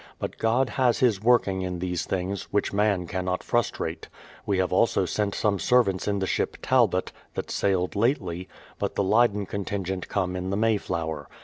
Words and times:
But 0.17 0.39
God 0.39 0.69
has 0.81 0.97
His 0.97 1.21
working 1.21 1.61
in 1.61 1.77
these 1.77 2.05
things, 2.05 2.45
which 2.51 2.73
man 2.73 3.05
cannot 3.05 3.43
frustrate. 3.43 4.09
We 4.47 4.57
have 4.57 4.73
also 4.73 5.05
sent 5.05 5.35
some 5.35 5.59
servants 5.59 6.07
in 6.07 6.17
the 6.17 6.25
ship 6.25 6.57
Talbot, 6.63 7.11
that 7.35 7.51
sailed 7.51 7.95
lately; 7.95 8.49
but 8.79 8.95
the 8.95 9.03
Leyden 9.03 9.45
contingent 9.45 10.09
come 10.09 10.35
in 10.35 10.49
the 10.49 10.57
Mayflower. 10.57 11.29